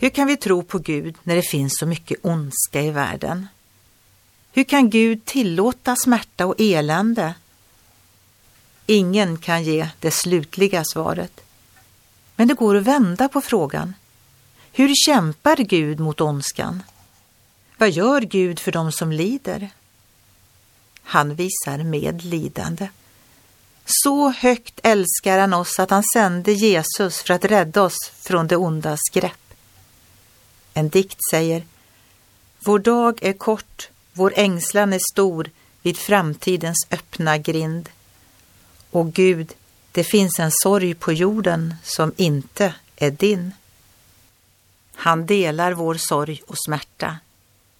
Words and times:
Hur 0.00 0.10
kan 0.10 0.26
vi 0.26 0.36
tro 0.36 0.62
på 0.62 0.78
Gud 0.78 1.16
när 1.22 1.36
det 1.36 1.42
finns 1.42 1.72
så 1.78 1.86
mycket 1.86 2.18
ondska 2.22 2.82
i 2.82 2.90
världen? 2.90 3.48
Hur 4.52 4.64
kan 4.64 4.90
Gud 4.90 5.24
tillåta 5.24 5.96
smärta 5.96 6.46
och 6.46 6.54
elände? 6.58 7.34
Ingen 8.86 9.38
kan 9.38 9.64
ge 9.64 9.88
det 10.00 10.10
slutliga 10.10 10.84
svaret. 10.84 11.40
Men 12.36 12.48
det 12.48 12.54
går 12.54 12.76
att 12.76 12.82
vända 12.82 13.28
på 13.28 13.40
frågan. 13.40 13.94
Hur 14.72 14.94
kämpar 15.06 15.56
Gud 15.56 16.00
mot 16.00 16.20
ondskan? 16.20 16.82
Vad 17.78 17.90
gör 17.90 18.20
Gud 18.20 18.60
för 18.60 18.72
dem 18.72 18.92
som 18.92 19.12
lider? 19.12 19.70
Han 21.02 21.34
visar 21.34 21.84
medlidande. 21.84 22.88
Så 23.84 24.30
högt 24.30 24.80
älskar 24.82 25.38
han 25.38 25.54
oss 25.54 25.78
att 25.78 25.90
han 25.90 26.02
sände 26.14 26.52
Jesus 26.52 27.22
för 27.22 27.34
att 27.34 27.44
rädda 27.44 27.82
oss 27.82 28.12
från 28.20 28.46
det 28.46 28.56
ondas 28.56 29.00
grepp. 29.12 29.47
En 30.78 30.88
dikt 30.88 31.18
säger 31.30 31.64
Vår 32.58 32.78
dag 32.78 33.18
är 33.22 33.32
kort, 33.32 33.88
vår 34.12 34.32
ängslan 34.36 34.92
är 34.92 35.00
stor 35.12 35.50
vid 35.82 35.96
framtidens 35.96 36.86
öppna 36.90 37.38
grind. 37.38 37.88
Och 38.90 39.12
Gud, 39.12 39.54
det 39.92 40.04
finns 40.04 40.38
en 40.38 40.50
sorg 40.52 40.94
på 40.94 41.12
jorden 41.12 41.74
som 41.82 42.12
inte 42.16 42.74
är 42.96 43.10
din. 43.10 43.52
Han 44.94 45.26
delar 45.26 45.72
vår 45.72 45.94
sorg 45.94 46.42
och 46.46 46.58
smärta. 46.58 47.18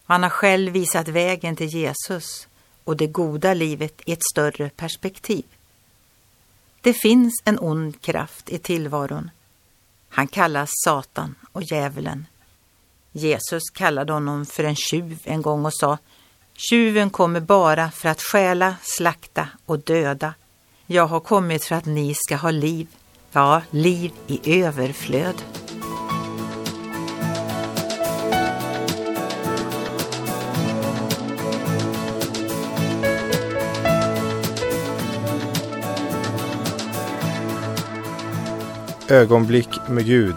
Han 0.05 0.23
har 0.23 0.31
själv 0.31 0.73
visat 0.73 1.09
vägen 1.09 1.57
till 1.57 1.75
Jesus 1.75 2.49
och 2.85 2.97
det 2.97 3.07
goda 3.07 3.55
livet 3.55 4.03
i 4.05 4.13
ett 4.13 4.25
större 4.33 4.71
perspektiv. 4.71 5.45
Det 6.81 6.93
finns 6.93 7.43
en 7.45 7.59
ond 7.59 8.01
kraft 8.01 8.51
i 8.51 8.59
tillvaron. 8.59 9.31
Han 10.09 10.29
kallas 10.29 10.71
Satan 10.85 11.35
och 11.53 11.63
djävulen. 11.63 12.27
Jesus 13.13 13.71
kallade 13.71 14.13
honom 14.13 14.47
för 14.47 14.65
en 14.65 14.77
tjuv 14.77 15.19
en 15.25 15.43
gång 15.43 15.67
och 15.67 15.75
sa 15.75 15.99
Tjuven 16.71 17.11
kommer 17.11 17.41
bara 17.41 17.91
för 17.91 18.09
att 18.09 18.23
stjäla, 18.23 18.75
slakta 18.83 19.49
och 19.67 19.79
döda. 19.79 20.35
Jag 20.87 21.07
har 21.07 21.21
kommit 21.21 21.65
för 21.65 21.75
att 21.75 21.87
ni 21.87 22.15
ska 22.15 22.37
ha 22.37 22.51
liv, 22.51 22.89
ja, 23.33 23.63
liv 23.71 24.13
i 24.27 24.63
överflöd. 24.63 25.35
Ögonblick 39.09 39.69
med 39.89 40.07
Gud 40.07 40.37